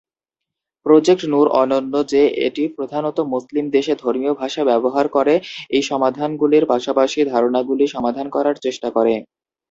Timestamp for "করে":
5.09-5.33, 8.91-9.13